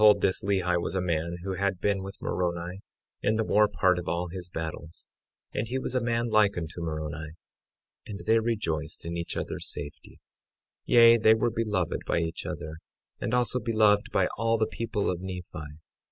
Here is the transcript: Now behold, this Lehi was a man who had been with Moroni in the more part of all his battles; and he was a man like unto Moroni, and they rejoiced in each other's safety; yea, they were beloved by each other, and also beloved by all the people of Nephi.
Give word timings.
Now 0.01 0.05
behold, 0.15 0.21
this 0.21 0.43
Lehi 0.43 0.81
was 0.81 0.95
a 0.95 0.99
man 0.99 1.37
who 1.43 1.53
had 1.53 1.79
been 1.79 2.01
with 2.01 2.23
Moroni 2.23 2.81
in 3.21 3.35
the 3.35 3.43
more 3.43 3.67
part 3.67 3.99
of 3.99 4.07
all 4.07 4.29
his 4.29 4.49
battles; 4.49 5.05
and 5.53 5.67
he 5.67 5.77
was 5.77 5.93
a 5.93 6.01
man 6.01 6.27
like 6.31 6.57
unto 6.57 6.81
Moroni, 6.81 7.33
and 8.07 8.19
they 8.25 8.39
rejoiced 8.39 9.05
in 9.05 9.15
each 9.15 9.37
other's 9.37 9.69
safety; 9.71 10.19
yea, 10.85 11.17
they 11.17 11.35
were 11.35 11.51
beloved 11.51 12.01
by 12.07 12.17
each 12.17 12.47
other, 12.47 12.79
and 13.19 13.35
also 13.35 13.59
beloved 13.59 14.07
by 14.11 14.25
all 14.39 14.57
the 14.57 14.65
people 14.65 15.07
of 15.07 15.21
Nephi. 15.21 15.77